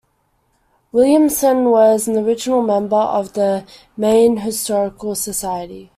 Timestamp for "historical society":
4.37-5.89